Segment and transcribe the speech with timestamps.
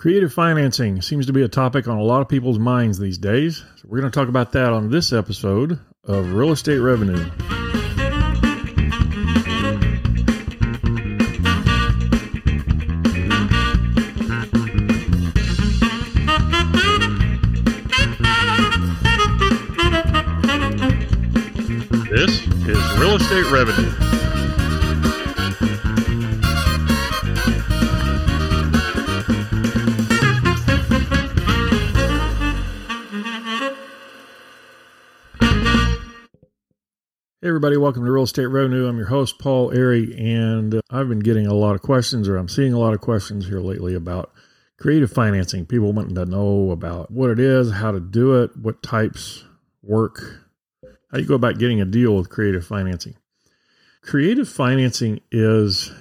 [0.00, 3.58] Creative financing seems to be a topic on a lot of people's minds these days.
[3.76, 7.22] So we're going to talk about that on this episode of Real Estate Revenue.
[22.08, 24.09] This is Real Estate Revenue.
[37.60, 38.88] Everybody, welcome to Real Estate Revenue.
[38.88, 42.38] I'm your host, Paul Airy, and uh, I've been getting a lot of questions, or
[42.38, 44.32] I'm seeing a lot of questions here lately about
[44.78, 45.66] creative financing.
[45.66, 49.44] People wanting to know about what it is, how to do it, what types
[49.82, 50.48] work,
[51.12, 53.14] how you go about getting a deal with creative financing.
[54.00, 55.92] Creative financing is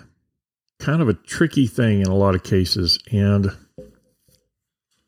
[0.79, 3.51] kind of a tricky thing in a lot of cases, and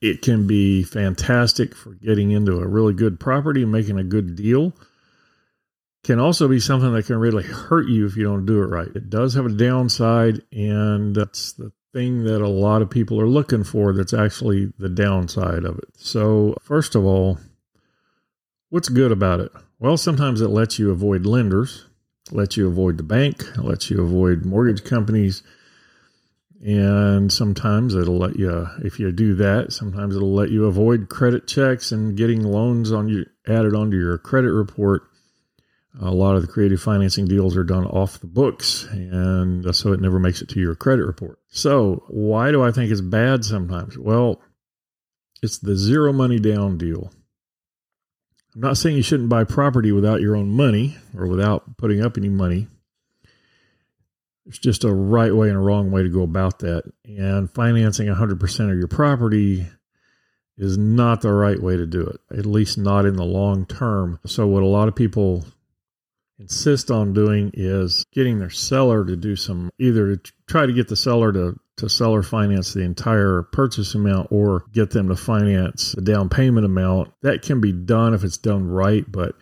[0.01, 4.35] it can be fantastic for getting into a really good property and making a good
[4.35, 4.73] deal
[6.03, 8.89] can also be something that can really hurt you if you don't do it right.
[8.95, 13.27] It does have a downside, and that's the thing that a lot of people are
[13.27, 15.89] looking for that's actually the downside of it.
[15.95, 17.37] So, first of all,
[18.69, 19.51] what's good about it?
[19.79, 21.85] Well, sometimes it lets you avoid lenders,
[22.31, 25.43] lets you avoid the bank, lets you avoid mortgage companies.
[26.63, 31.47] And sometimes it'll let you, if you do that, sometimes it'll let you avoid credit
[31.47, 35.10] checks and getting loans on you added onto your credit report
[35.99, 39.91] a lot of the creative financing deals are done off the books, and uh, so
[39.91, 41.39] it never makes it to your credit report.
[41.49, 43.97] So, why do I think it's bad sometimes?
[43.97, 44.41] Well,
[45.41, 47.11] it's the zero money down deal.
[48.55, 52.17] I'm not saying you shouldn't buy property without your own money or without putting up
[52.17, 52.67] any money.
[54.45, 56.83] There's just a right way and a wrong way to go about that.
[57.05, 59.67] And financing 100% of your property
[60.57, 64.19] is not the right way to do it, at least not in the long term.
[64.25, 65.45] So, what a lot of people
[66.41, 70.87] insist on doing is getting their seller to do some either to try to get
[70.87, 75.93] the seller to to seller finance the entire purchase amount or get them to finance
[75.93, 77.11] the down payment amount.
[77.21, 79.35] That can be done if it's done right, but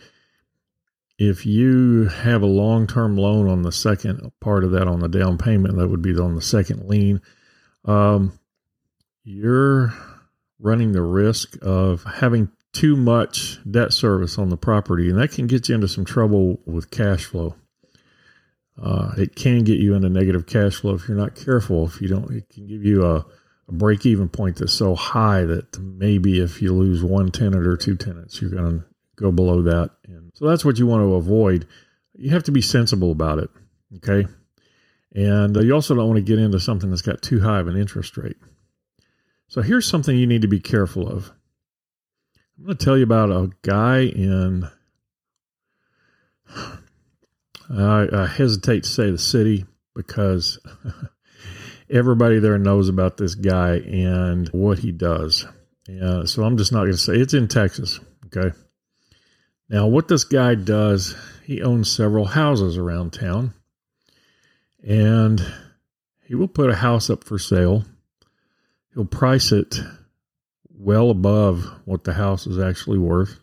[1.18, 5.10] if you have a long term loan on the second part of that on the
[5.10, 7.22] down payment, that would be on the second lien,
[7.86, 8.38] um,
[9.24, 9.94] you're
[10.60, 15.48] running the risk of having too much debt service on the property, and that can
[15.48, 17.54] get you into some trouble with cash flow.
[18.82, 21.86] Uh, it can get you into negative cash flow if you're not careful.
[21.86, 23.26] If you don't, it can give you a,
[23.68, 27.76] a break even point that's so high that maybe if you lose one tenant or
[27.76, 28.86] two tenants, you're going to
[29.18, 29.92] go below that.
[30.08, 31.68] And so that's what you want to avoid.
[32.16, 33.50] You have to be sensible about it.
[33.98, 34.26] Okay.
[35.14, 37.68] And uh, you also don't want to get into something that's got too high of
[37.68, 38.38] an interest rate.
[39.50, 41.34] So here's something you need to be careful of.
[42.60, 44.68] I'm going to tell you about a guy in,
[47.70, 49.66] I, I hesitate to say the city
[49.96, 50.60] because
[51.90, 55.46] everybody there knows about this guy and what he does.
[55.88, 58.02] Yeah, so I'm just not going to say it's in Texas.
[58.26, 58.54] Okay.
[59.70, 61.16] Now, what this guy does,
[61.46, 63.54] he owns several houses around town,
[64.86, 65.42] and
[66.26, 67.86] he will put a house up for sale.
[68.94, 69.80] He'll price it
[70.80, 73.38] well above what the house is actually worth.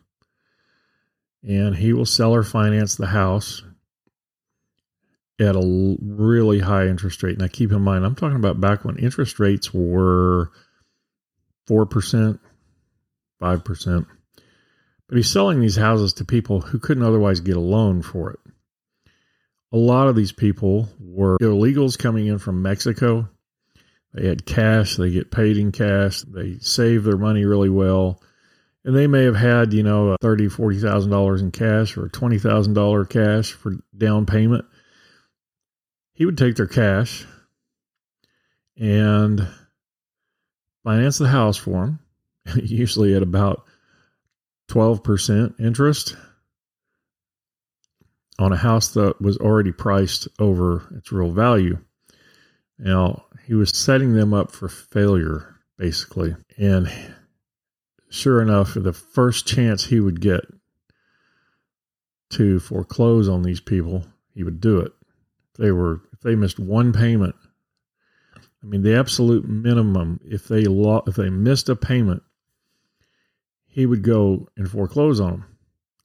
[1.42, 3.62] And he will seller finance the house
[5.38, 7.38] at a really high interest rate.
[7.38, 10.50] Now, keep in mind, I'm talking about back when interest rates were
[11.68, 12.38] 4%,
[13.40, 14.06] 5%.
[15.08, 18.40] But he's selling these houses to people who couldn't otherwise get a loan for it.
[19.72, 23.28] A lot of these people were illegals coming in from Mexico
[24.14, 28.22] they had cash, they get paid in cash, they save their money really well.
[28.84, 32.38] And they may have had, you know, thirty, forty thousand dollars in cash or twenty
[32.38, 34.64] thousand dollar cash for down payment.
[36.14, 37.26] He would take their cash
[38.78, 39.46] and
[40.84, 41.98] finance the house for them,
[42.62, 43.64] usually at about
[44.68, 46.16] twelve percent interest
[48.38, 51.78] on a house that was already priced over its real value.
[52.78, 56.34] Now, he was setting them up for failure, basically.
[56.58, 56.90] And
[58.10, 60.40] sure enough, the first chance he would get
[62.30, 64.04] to foreclose on these people,
[64.34, 64.92] he would do it.
[65.52, 67.36] If they were if they missed one payment,
[68.36, 72.24] I mean the absolute minimum, if they lo- if they missed a payment,
[73.66, 75.55] he would go and foreclose on them.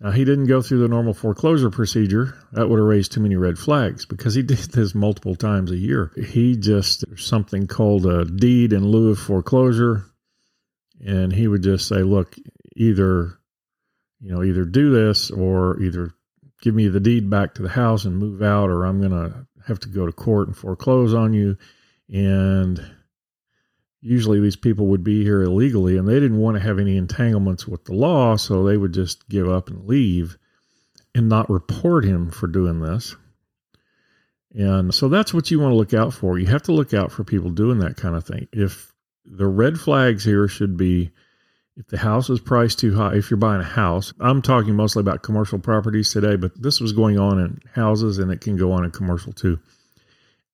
[0.02, 2.34] Now, he didn't go through the normal foreclosure procedure.
[2.54, 5.78] That would have raised too many red flags because he did this multiple times a
[5.78, 6.12] year.
[6.18, 10.06] He just, there's something called a deed in lieu of foreclosure.
[11.06, 12.36] And he would just say, look,
[12.76, 13.38] either,
[14.20, 16.12] you know, either do this or either
[16.62, 19.46] give me the deed back to the house and move out, or I'm going to
[19.68, 21.58] have to go to court and foreclose on you.
[22.10, 22.84] And
[24.02, 27.68] usually these people would be here illegally and they didn't want to have any entanglements
[27.68, 30.38] with the law, so they would just give up and leave
[31.14, 33.16] and not report him for doing this.
[34.54, 36.38] And so that's what you want to look out for.
[36.38, 38.48] You have to look out for people doing that kind of thing.
[38.52, 38.94] If
[39.26, 41.12] the red flags here should be
[41.78, 45.00] if the house is priced too high, if you're buying a house, I'm talking mostly
[45.00, 48.74] about commercial properties today, but this was going on in houses and it can go
[48.74, 49.60] on in commercial too.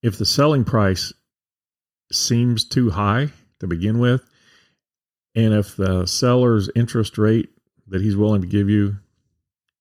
[0.03, 1.11] If the selling price
[2.11, 4.23] seems too high to begin with,
[5.35, 7.49] and if the seller's interest rate
[7.87, 8.97] that he's willing to give you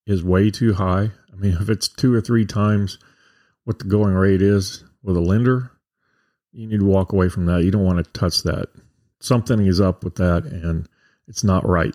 [0.06, 2.98] is way too high, I mean, if it's two or three times
[3.64, 5.70] what the going rate is with a lender,
[6.52, 7.64] you need to walk away from that.
[7.64, 8.68] You don't want to touch that.
[9.20, 10.88] Something is up with that, and
[11.28, 11.94] it's not right.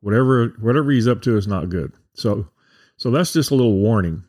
[0.00, 1.92] Whatever whatever he's up to is not good.
[2.14, 2.48] So
[2.96, 4.24] so that's just a little warning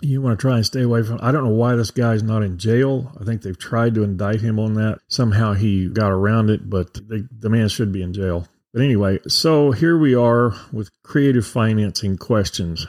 [0.00, 1.18] you want to try and stay away from.
[1.20, 3.12] I don't know why this guy's not in jail.
[3.20, 5.00] I think they've tried to indict him on that.
[5.08, 8.46] Somehow he got around it, but the, the man should be in jail.
[8.72, 12.86] But anyway, so here we are with creative financing questions.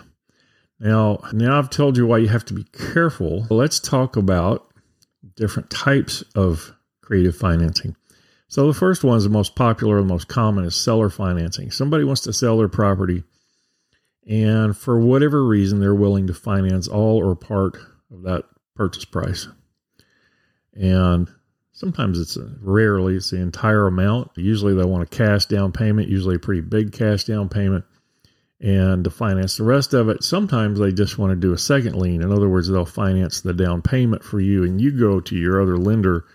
[0.79, 3.47] Now, now I've told you why you have to be careful.
[3.49, 4.71] Let's talk about
[5.35, 7.95] different types of creative financing.
[8.49, 11.71] So the first one is the most popular, the most common is seller financing.
[11.71, 13.23] Somebody wants to sell their property
[14.29, 17.77] and for whatever reason, they're willing to finance all or part
[18.11, 18.45] of that
[18.75, 19.47] purchase price.
[20.73, 21.27] And
[21.71, 24.31] sometimes it's a, rarely it's the entire amount.
[24.35, 27.85] Usually they want a cash down payment, usually a pretty big cash down payment,
[28.61, 30.23] and to finance the rest of it.
[30.23, 32.21] Sometimes they just want to do a second lien.
[32.21, 35.59] In other words, they'll finance the down payment for you, and you go to your
[35.59, 36.25] other lender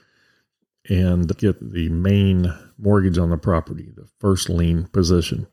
[0.88, 5.46] and get the main mortgage on the property, the first lien position.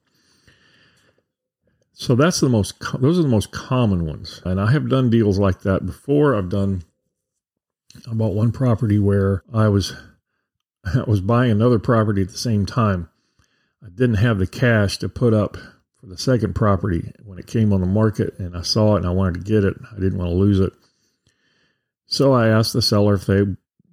[2.01, 4.41] So that's the most, those are the most common ones.
[4.43, 6.35] And I have done deals like that before.
[6.35, 6.81] I've done,
[8.09, 9.93] I bought one property where I was,
[10.83, 13.07] I was buying another property at the same time.
[13.85, 15.57] I didn't have the cash to put up
[15.99, 19.05] for the second property when it came on the market and I saw it and
[19.05, 19.77] I wanted to get it.
[19.95, 20.73] I didn't want to lose it.
[22.07, 23.43] So I asked the seller if they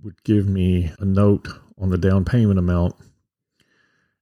[0.02, 1.46] would give me a note
[1.76, 2.94] on the down payment amount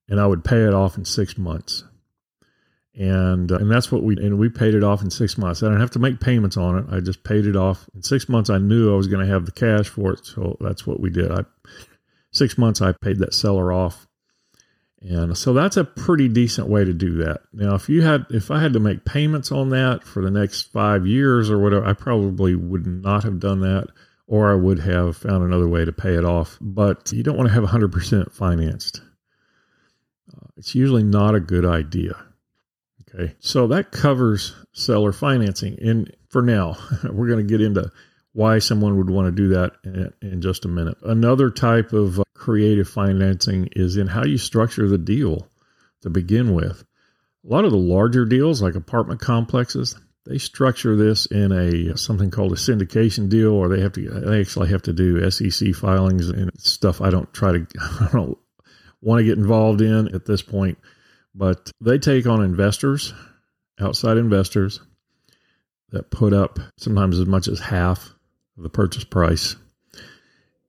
[0.09, 1.85] and I would pay it off in six months
[2.97, 5.63] and uh, and that's what we and we paid it off in six months.
[5.63, 6.87] I didn't have to make payments on it.
[6.91, 8.49] I just paid it off in six months.
[8.49, 11.11] I knew I was going to have the cash for it, so that's what we
[11.11, 11.31] did.
[11.31, 11.45] I
[12.31, 14.07] six months I paid that seller off,
[15.03, 17.43] and so that's a pretty decent way to do that.
[17.53, 20.73] Now, if you had if I had to make payments on that for the next
[20.73, 23.89] five years or whatever, I probably would not have done that.
[24.29, 26.59] Or I would have found another way to pay it off.
[26.61, 29.01] But you don't want to have 100% financed.
[30.37, 32.17] Uh, it's usually not a good idea.
[33.17, 33.35] Okay.
[33.41, 35.79] So that covers seller financing.
[35.81, 37.91] And for now, we're going to get into
[38.33, 40.99] why someone would want to do that in, in just a minute.
[41.03, 45.49] Another type of uh, creative financing is in how you structure the deal
[46.03, 46.85] to begin with.
[47.45, 49.97] A lot of the larger deals, like apartment complexes,
[50.27, 54.41] they structure this in a something called a syndication deal, or they have to they
[54.41, 57.01] actually have to do SEC filings and stuff.
[57.01, 57.67] I don't try to
[58.01, 58.37] I don't
[59.01, 60.79] want to get involved in at this point.
[61.37, 63.13] But they take on investors,
[63.79, 64.81] outside investors,
[65.91, 68.15] that put up sometimes as much as half
[68.57, 69.55] of the purchase price.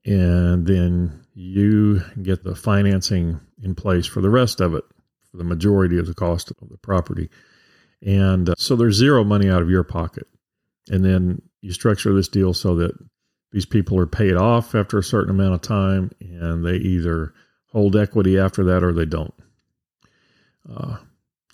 [0.04, 4.84] And then you get the financing in place for the rest of it,
[5.30, 7.30] for the majority of the cost of the property.
[8.02, 10.26] And uh, so there's zero money out of your pocket.
[10.90, 12.92] And then you structure this deal so that
[13.52, 17.32] these people are paid off after a certain amount of time and they either
[17.72, 19.34] hold equity after that or they don't.
[20.70, 20.98] Uh,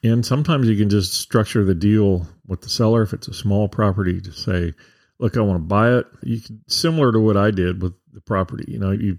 [0.03, 3.69] and sometimes you can just structure the deal with the seller if it's a small
[3.69, 4.75] property to say,
[5.19, 6.07] look, I want to buy it.
[6.23, 8.65] You can, similar to what I did with the property.
[8.69, 9.19] You know, you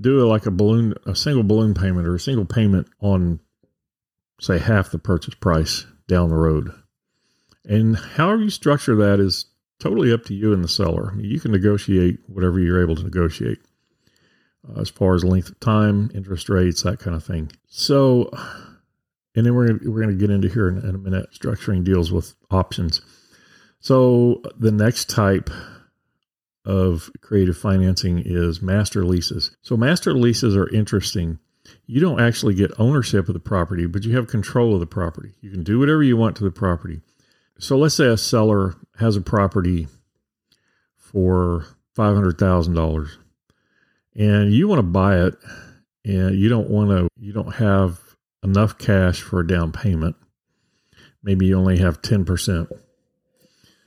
[0.00, 3.40] do it like a balloon, a single balloon payment or a single payment on,
[4.40, 6.70] say, half the purchase price down the road.
[7.64, 9.46] And however you structure that is
[9.78, 11.14] totally up to you and the seller.
[11.18, 13.58] You can negotiate whatever you're able to negotiate
[14.68, 17.52] uh, as far as length of time, interest rates, that kind of thing.
[17.68, 18.30] So,
[19.36, 22.10] and then we're we're going to get into here in, in a minute structuring deals
[22.10, 23.00] with options.
[23.80, 25.50] So the next type
[26.64, 29.56] of creative financing is master leases.
[29.62, 31.38] So master leases are interesting
[31.86, 35.32] you don't actually get ownership of the property, but you have control of the property.
[35.40, 37.00] You can do whatever you want to the property.
[37.58, 39.88] So let's say a seller has a property
[40.96, 41.66] for
[41.96, 43.10] $500,000
[44.14, 45.34] and you want to buy it
[46.04, 48.00] and you don't want to, you don't have
[48.46, 50.16] enough cash for a down payment.
[51.22, 52.68] Maybe you only have 10%.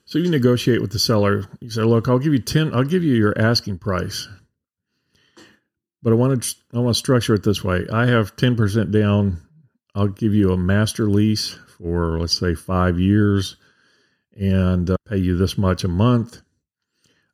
[0.06, 1.46] So you negotiate with the seller.
[1.62, 4.28] You say, look, I'll give you 10, I'll give you your asking price
[6.01, 7.86] but I want to I want to structure it this way.
[7.92, 9.42] I have 10% down.
[9.96, 13.58] I'll give you a master lease for let's say 5 years
[14.39, 16.42] and uh, pay you this much a month.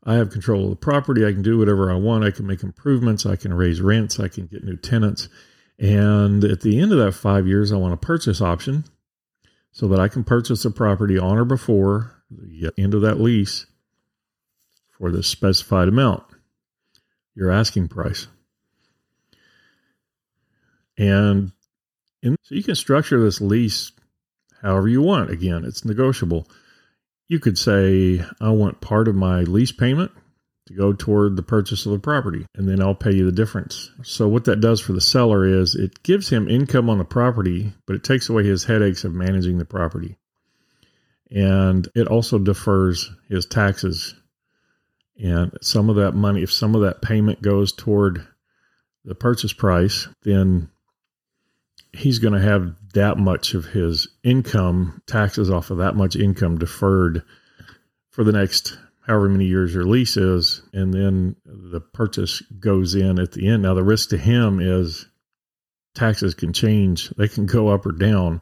[0.04, 1.26] I have control of the property.
[1.26, 2.24] I can do whatever I want.
[2.24, 3.26] I can make improvements.
[3.26, 4.20] I can raise rents.
[4.20, 5.30] I can get new tenants.
[5.78, 8.86] And at the end of that 5 years, I want a purchase option
[9.72, 13.66] so that I can purchase the property on or before the end of that lease
[14.98, 16.24] for the specified amount,
[17.36, 18.28] your asking price.
[20.98, 21.52] And
[22.22, 23.92] in, so you can structure this lease
[24.62, 25.30] however you want.
[25.30, 26.48] Again, it's negotiable.
[27.28, 30.12] You could say, I want part of my lease payment
[30.68, 33.92] to go toward the purchase of the property, and then I'll pay you the difference.
[34.04, 37.74] So, what that does for the seller is it gives him income on the property,
[37.86, 40.18] but it takes away his headaches of managing the property.
[41.32, 44.16] And it also defers his taxes.
[45.22, 48.26] And some of that money, if some of that payment goes toward
[49.06, 50.70] the purchase price, then
[51.94, 56.58] he's going to have that much of his income, taxes off of that much income
[56.58, 57.24] deferred
[58.10, 60.62] for the next however many years your lease is.
[60.74, 63.64] And then the purchase goes in at the end.
[63.64, 65.06] Now, the risk to him is
[65.94, 68.42] taxes can change, they can go up or down.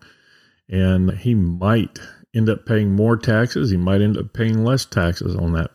[0.70, 2.00] And he might
[2.34, 3.70] end up paying more taxes.
[3.70, 5.72] He might end up paying less taxes on that.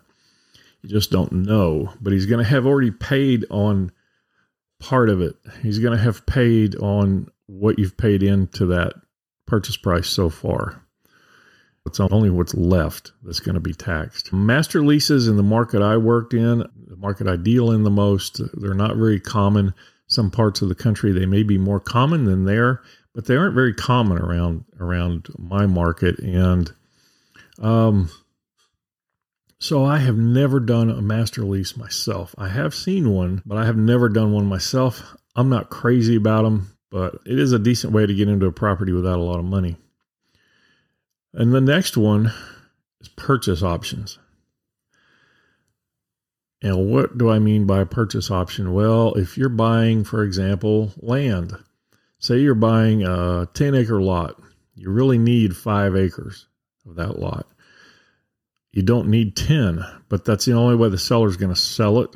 [0.83, 1.93] You just don't know.
[2.01, 3.93] But he's going to have already paid on
[4.81, 5.37] part of it.
[5.63, 8.95] He's going to have paid on what you've paid into that
[9.47, 10.83] purchase price so far.
[11.89, 14.33] It's only what's left that's going to be taxed.
[14.33, 18.41] Master leases in the market I worked in, the market I deal in the most,
[18.55, 19.75] they're not very common.
[20.07, 22.83] Some parts of the country they may be more common than there,
[23.15, 26.19] but they aren't very common around around my market.
[26.21, 26.73] And
[27.61, 28.11] um,
[29.59, 32.35] so I have never done a master lease myself.
[32.39, 35.17] I have seen one, but I have never done one myself.
[35.37, 38.53] I'm not crazy about them but it is a decent way to get into a
[38.53, 39.77] property without a lot of money.
[41.35, 42.33] And the next one
[43.01, 44.19] is purchase options.
[46.61, 48.73] And what do I mean by purchase option?
[48.73, 51.57] Well, if you're buying, for example, land,
[52.19, 54.41] say you're buying a 10 acre lot,
[54.75, 56.47] you really need five acres
[56.87, 57.47] of that lot.
[58.73, 62.11] You don't need 10, but that's the only way the seller's going to sell it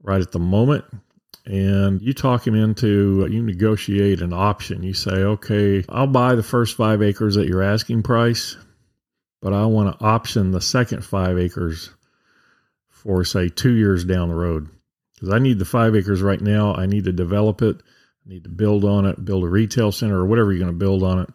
[0.00, 0.84] right at the moment
[1.46, 4.82] and you talk him into you negotiate an option.
[4.82, 8.56] You say, okay, I'll buy the first five acres at your asking price,
[9.42, 11.90] but I want to option the second five acres
[12.88, 14.68] for say two years down the road
[15.14, 16.74] because I need the five acres right now.
[16.74, 17.76] I need to develop it.
[17.76, 20.78] I need to build on it, build a retail center or whatever you're going to
[20.78, 21.30] build on it.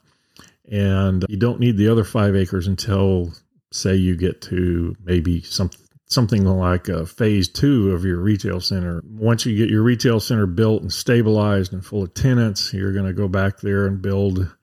[0.72, 3.32] And you don't need the other five acres until
[3.72, 5.70] say you get to maybe some
[6.10, 9.02] something like a phase two of your retail center.
[9.06, 13.06] Once you get your retail center built and stabilized and full of tenants, you're going
[13.06, 14.56] to go back there and build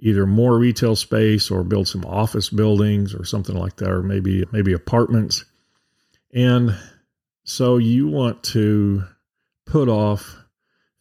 [0.00, 4.44] either more retail space or build some office buildings or something like that, or maybe
[4.50, 5.44] maybe apartments.
[6.32, 6.74] And
[7.44, 9.04] so you want to
[9.66, 10.36] put off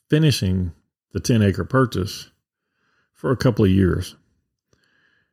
[0.10, 0.74] finishing
[1.14, 2.30] the 10 acre purchase
[3.14, 4.16] for a couple of years.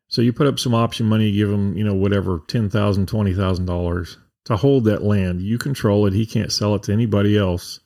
[0.08, 4.56] So you put up some option money, give them, you know, whatever, $10,000, $20,000 to
[4.56, 5.40] hold that land.
[5.40, 6.12] You control it.
[6.12, 7.80] He can't sell it to anybody else.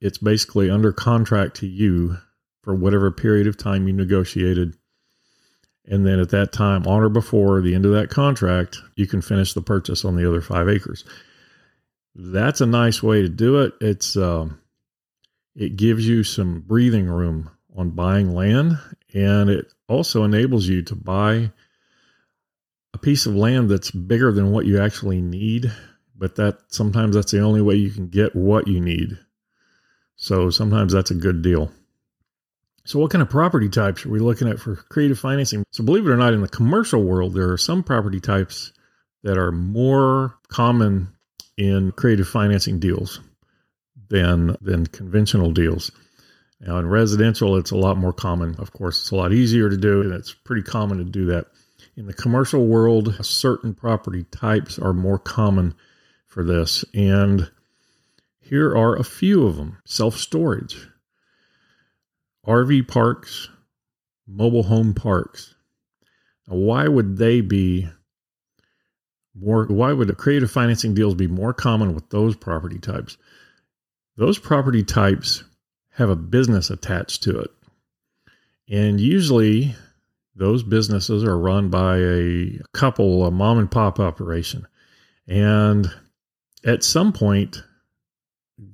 [0.00, 2.16] It's basically under contract to you
[2.62, 4.74] for whatever period of time you negotiated.
[5.86, 9.22] And then at that time, on or before the end of that contract, you can
[9.22, 11.04] finish the purchase on the other five acres.
[12.14, 13.74] That's a nice way to do it.
[13.80, 14.48] It's uh,
[15.56, 18.78] it gives you some breathing room on buying land,
[19.14, 21.50] and it also enables you to buy
[22.94, 25.72] a piece of land that's bigger than what you actually need,
[26.16, 29.18] but that sometimes that's the only way you can get what you need.
[30.16, 31.70] So sometimes that's a good deal.
[32.84, 35.64] So, what kind of property types are we looking at for creative financing?
[35.70, 38.72] So, believe it or not, in the commercial world, there are some property types
[39.22, 41.08] that are more common
[41.56, 43.20] in creative financing deals
[44.08, 45.90] than than conventional deals.
[46.60, 48.56] Now, in residential, it's a lot more common.
[48.58, 51.46] Of course, it's a lot easier to do, and it's pretty common to do that.
[52.00, 55.74] In the commercial world, certain property types are more common
[56.26, 56.82] for this.
[56.94, 57.50] And
[58.38, 60.88] here are a few of them self storage.
[62.46, 63.50] RV parks,
[64.26, 65.54] mobile home parks.
[66.48, 67.86] Now, why would they be
[69.34, 69.66] more?
[69.66, 73.18] Why would creative financing deals be more common with those property types?
[74.16, 75.44] Those property types
[75.90, 77.50] have a business attached to it.
[78.70, 79.74] And usually
[80.34, 84.66] those businesses are run by a couple, a mom and pop operation.
[85.26, 85.90] And
[86.64, 87.62] at some point,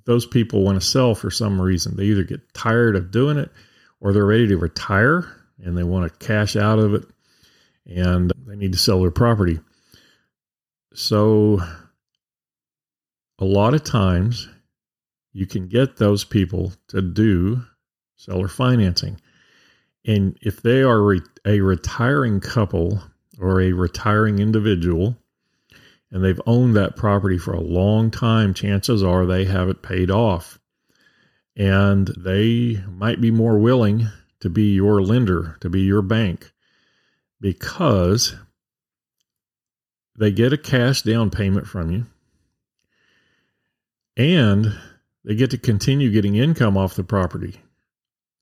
[0.04, 1.96] those people want to sell for some reason.
[1.96, 3.50] They either get tired of doing it
[4.00, 5.26] or they're ready to retire
[5.58, 7.04] and they want to cash out of it
[7.86, 9.60] and they need to sell their property.
[10.94, 11.60] So,
[13.38, 14.48] a lot of times
[15.32, 17.62] you can get those people to do
[18.16, 19.20] seller financing.
[20.06, 23.02] And if they are re- a retiring couple
[23.40, 25.16] or a retiring individual,
[26.10, 30.10] and they've owned that property for a long time, chances are they have it paid
[30.10, 30.58] off.
[31.56, 34.06] And they might be more willing
[34.40, 36.52] to be your lender, to be your bank,
[37.40, 38.36] because
[40.16, 42.06] they get a cash down payment from you
[44.16, 44.72] and
[45.24, 47.60] they get to continue getting income off the property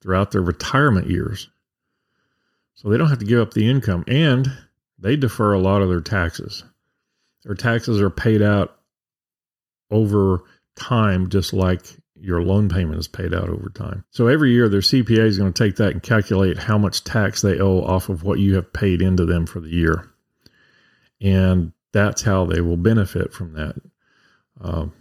[0.01, 1.49] throughout their retirement years.
[2.75, 4.51] So they don't have to give up the income and
[4.99, 6.65] they defer a lot of their taxes.
[7.45, 8.79] Their taxes are paid out
[9.91, 10.43] over
[10.77, 11.83] time, just like
[12.19, 14.05] your loan payment is paid out over time.
[14.11, 17.43] So every year, their CPA is going to take that and calculate how much tax
[17.43, 20.11] they owe off of what you have paid into them for the year.
[21.21, 23.77] And that's how they will benefit from that.
[24.61, 24.93] Um,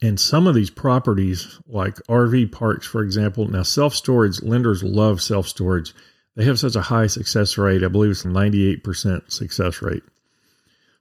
[0.00, 5.22] and some of these properties, like RV parks, for example, now self storage, lenders love
[5.22, 5.94] self storage.
[6.36, 7.84] They have such a high success rate.
[7.84, 10.02] I believe it's 98% success rate.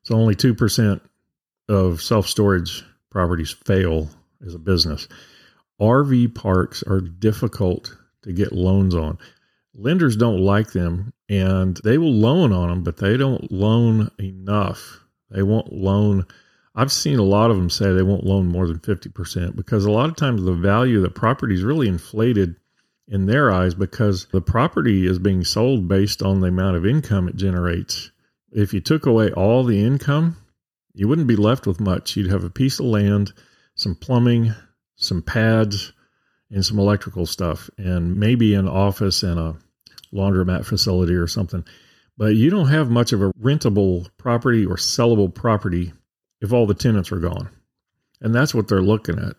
[0.03, 1.01] So only 2%
[1.69, 4.09] of self storage properties fail
[4.45, 5.07] as a business.
[5.81, 9.17] RV parks are difficult to get loans on.
[9.73, 14.99] Lenders don't like them and they will loan on them, but they don't loan enough.
[15.31, 16.25] They won't loan.
[16.75, 19.91] I've seen a lot of them say they won't loan more than 50% because a
[19.91, 22.55] lot of times the value of the property is really inflated
[23.07, 27.27] in their eyes because the property is being sold based on the amount of income
[27.27, 28.11] it generates
[28.53, 30.37] if you took away all the income,
[30.93, 32.15] you wouldn't be left with much.
[32.15, 33.33] You'd have a piece of land,
[33.75, 34.53] some plumbing,
[34.95, 35.91] some pads,
[36.51, 39.55] and some electrical stuff, and maybe an office and a
[40.13, 41.65] laundromat facility or something.
[42.15, 45.93] But you don't have much of a rentable property or sellable property
[46.41, 47.49] if all the tenants are gone.
[48.21, 49.35] And that's what they're looking at.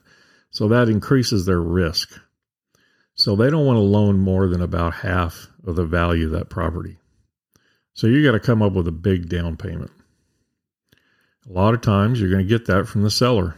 [0.51, 2.19] So that increases their risk.
[3.15, 6.51] So they don't want to loan more than about half of the value of that
[6.51, 6.99] property.
[7.95, 9.93] So you got to come up with a big down payment.
[11.49, 13.57] A lot of times you're going to get that from the seller.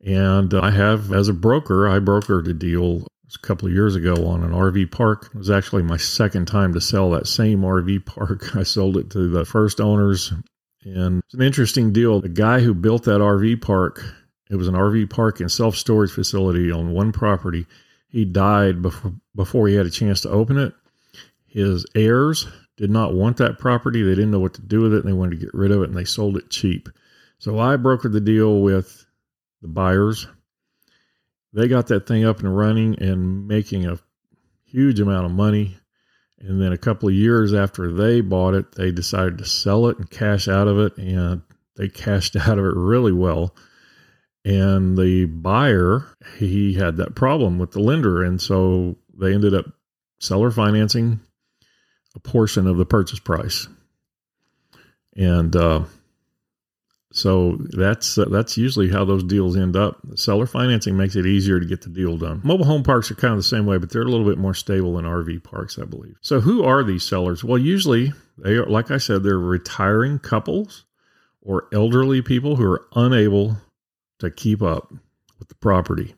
[0.00, 4.26] And I have, as a broker, I brokered a deal a couple of years ago
[4.26, 5.30] on an RV park.
[5.34, 8.54] It was actually my second time to sell that same RV park.
[8.56, 10.32] I sold it to the first owners,
[10.84, 12.20] and it's an interesting deal.
[12.20, 14.04] The guy who built that RV park,
[14.50, 17.66] it was an RV park and self storage facility on one property.
[18.08, 20.72] He died before before he had a chance to open it.
[21.46, 24.02] His heirs did not want that property.
[24.02, 25.82] They didn't know what to do with it and they wanted to get rid of
[25.82, 26.88] it and they sold it cheap.
[27.38, 29.06] So I brokered the deal with
[29.62, 30.26] the buyers.
[31.52, 33.98] They got that thing up and running and making a
[34.64, 35.76] huge amount of money.
[36.40, 39.98] And then a couple of years after they bought it, they decided to sell it
[39.98, 40.96] and cash out of it.
[40.98, 41.42] And
[41.76, 43.54] they cashed out of it really well.
[44.44, 46.06] And the buyer,
[46.38, 48.22] he had that problem with the lender.
[48.22, 49.66] And so they ended up
[50.18, 51.20] seller financing
[52.14, 53.66] a portion of the purchase price.
[55.16, 55.84] And uh,
[57.14, 60.00] so that's uh, that's usually how those deals end up.
[60.16, 62.40] Seller financing makes it easier to get the deal done.
[62.42, 64.54] Mobile home parks are kind of the same way, but they're a little bit more
[64.54, 66.16] stable than RV parks, I believe.
[66.22, 67.44] So who are these sellers?
[67.44, 70.84] Well, usually they are, like I said, they're retiring couples
[71.40, 73.58] or elderly people who are unable
[74.18, 74.92] to keep up
[75.38, 76.14] with the property.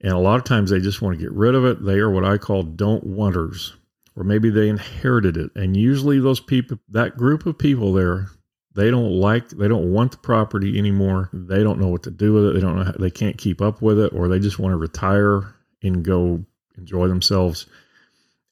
[0.00, 1.84] And a lot of times they just want to get rid of it.
[1.84, 3.74] They are what I call don't wanters
[4.16, 5.50] or maybe they inherited it.
[5.54, 8.28] And usually, those people, that group of people there,
[8.74, 11.30] they don't like, they don't want the property anymore.
[11.32, 12.54] They don't know what to do with it.
[12.54, 14.78] They don't know, how, they can't keep up with it, or they just want to
[14.78, 16.44] retire and go
[16.76, 17.66] enjoy themselves,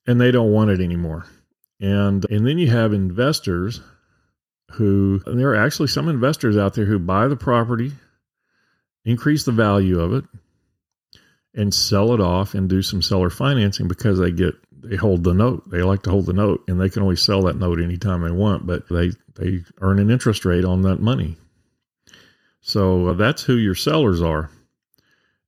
[0.07, 1.27] and they don't want it anymore.
[1.81, 3.81] And and then you have investors
[4.73, 7.93] who, there are actually some investors out there who buy the property,
[9.05, 10.25] increase the value of it,
[11.55, 15.35] and sell it off and do some seller financing because they get they hold the
[15.35, 15.69] note.
[15.71, 18.31] They like to hold the note, and they can always sell that note anytime they
[18.31, 18.67] want.
[18.67, 21.37] But they they earn an interest rate on that money.
[22.61, 24.51] So uh, that's who your sellers are.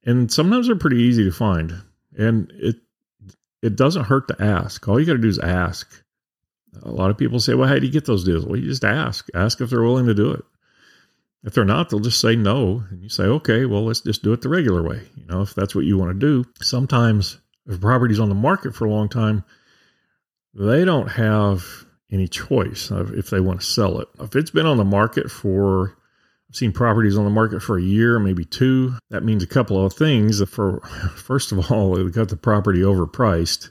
[0.04, 1.74] And sometimes they're pretty easy to find.
[2.16, 2.76] And it
[3.62, 4.86] it doesn't hurt to ask.
[4.88, 6.02] All you got to do is ask.
[6.82, 8.84] A lot of people say, "Well, how do you get those deals?" Well, you just
[8.84, 9.28] ask.
[9.34, 10.44] Ask if they're willing to do it.
[11.44, 14.32] If they're not, they'll just say no, and you say, "Okay, well, let's just do
[14.32, 16.48] it the regular way." You know, if that's what you want to do.
[16.62, 19.44] Sometimes, if a property's on the market for a long time,
[20.54, 21.64] they don't have
[22.10, 24.08] any choice if they want to sell it.
[24.20, 25.96] If it's been on the market for
[26.52, 28.94] I've seen properties on the market for a year, maybe two.
[29.08, 30.46] That means a couple of things.
[30.50, 30.80] For
[31.16, 33.70] first of all, they got the property overpriced,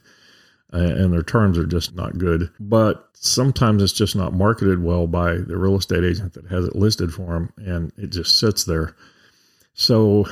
[0.71, 2.49] and their terms are just not good.
[2.59, 6.75] But sometimes it's just not marketed well by the real estate agent that has it
[6.75, 8.95] listed for them, and it just sits there.
[9.73, 10.25] So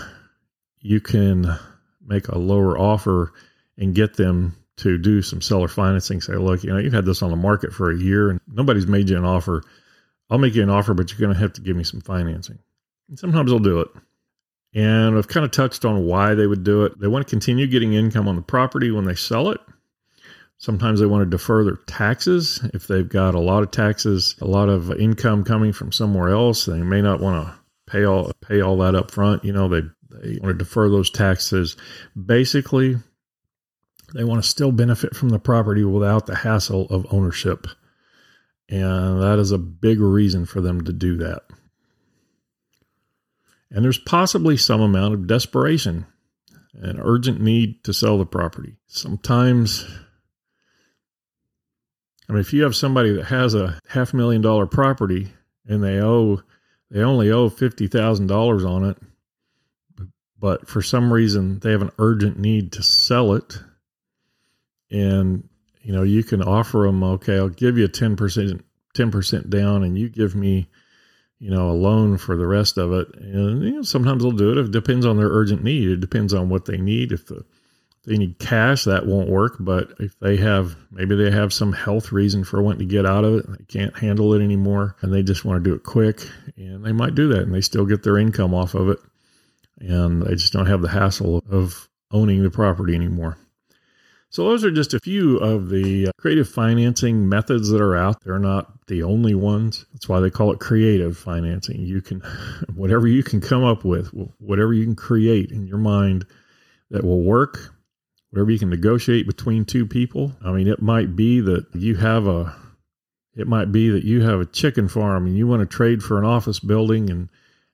[0.81, 1.57] you can
[2.05, 3.33] make a lower offer
[3.77, 6.21] and get them to do some seller financing.
[6.21, 8.87] Say, look, you know, you've had this on the market for a year, and nobody's
[8.87, 9.63] made you an offer
[10.29, 12.59] I'll make you an offer, but you're going to have to give me some financing.
[13.09, 13.87] And sometimes they'll do it.
[14.75, 16.99] And I've kind of touched on why they would do it.
[16.99, 19.59] They want to continue getting income on the property when they sell it.
[20.59, 22.59] Sometimes they want to defer their taxes.
[22.73, 26.65] If they've got a lot of taxes, a lot of income coming from somewhere else,
[26.65, 29.45] they may not want to pay all pay all that up front.
[29.45, 31.77] You know, they they want to defer those taxes.
[32.13, 32.97] Basically,
[34.13, 37.67] they want to still benefit from the property without the hassle of ownership.
[38.67, 41.43] And that is a big reason for them to do that.
[43.71, 46.05] And there's possibly some amount of desperation,
[46.73, 48.75] an urgent need to sell the property.
[48.87, 49.87] Sometimes,
[52.29, 55.29] I mean, if you have somebody that has a half million dollar property
[55.67, 56.41] and they owe,
[56.91, 58.97] they only owe $50,000 on it,
[60.37, 63.59] but for some reason they have an urgent need to sell it
[64.91, 65.49] and
[65.81, 68.61] you know, you can offer them, okay, I'll give you 10%,
[68.95, 70.69] 10% down and you give me,
[71.39, 73.07] you know, a loan for the rest of it.
[73.15, 74.57] And you know, sometimes they'll do it.
[74.57, 75.89] It depends on their urgent need.
[75.89, 77.11] It depends on what they need.
[77.11, 77.45] If, the,
[78.05, 79.57] they need cash, that won't work.
[79.59, 83.23] But if they have, maybe they have some health reason for wanting to get out
[83.23, 86.21] of it, they can't handle it anymore, and they just want to do it quick,
[86.57, 88.99] and they might do that, and they still get their income off of it,
[89.79, 93.37] and they just don't have the hassle of owning the property anymore.
[94.31, 98.23] So, those are just a few of the uh, creative financing methods that are out.
[98.23, 99.87] They're not the only ones.
[99.91, 101.81] That's why they call it creative financing.
[101.81, 102.19] You can,
[102.75, 104.07] whatever you can come up with,
[104.37, 106.27] whatever you can create in your mind
[106.91, 107.73] that will work,
[108.29, 110.33] whatever you can negotiate between two people.
[110.43, 112.55] I mean, it might be that you have a,
[113.35, 116.19] it might be that you have a chicken farm and you want to trade for
[116.19, 117.29] an office building and,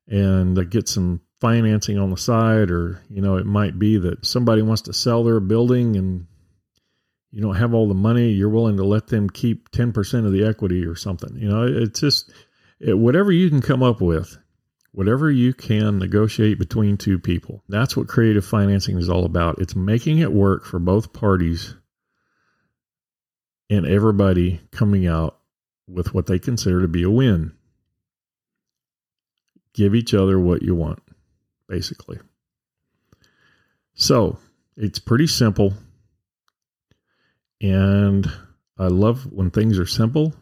[0.07, 4.61] and get some financing on the side, or, you know, it might be that somebody
[4.61, 6.27] wants to sell their building and
[7.31, 10.45] you don't have all the money, you're willing to let them keep 10% of the
[10.45, 11.35] equity or something.
[11.35, 12.31] You know, it's just
[12.79, 14.37] it, whatever you can come up with,
[14.95, 17.61] whatever you can negotiate between two people.
[17.67, 19.59] That's what creative financing is all about.
[19.59, 21.75] It's making it work for both parties
[23.69, 25.37] and everybody coming out
[25.85, 27.51] with what they consider to be a win.
[29.73, 31.03] Give each other what you want,
[31.67, 32.19] basically.
[33.95, 34.39] So
[34.77, 35.73] it's pretty simple.
[37.61, 38.31] And
[38.79, 40.33] I love when things are simple.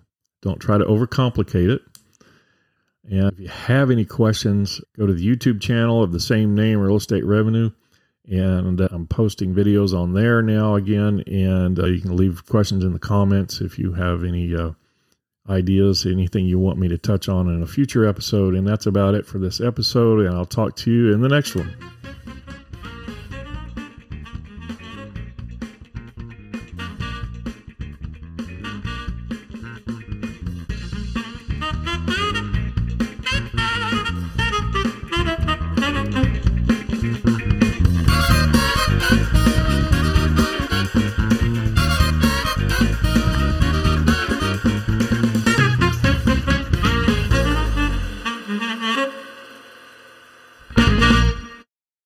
[0.43, 1.81] Don't try to overcomplicate it.
[3.09, 6.79] And if you have any questions, go to the YouTube channel of the same name,
[6.79, 7.71] Real Estate Revenue.
[8.25, 11.21] And uh, I'm posting videos on there now again.
[11.27, 14.71] And uh, you can leave questions in the comments if you have any uh,
[15.49, 18.55] ideas, anything you want me to touch on in a future episode.
[18.55, 20.25] And that's about it for this episode.
[20.25, 21.75] And I'll talk to you in the next one.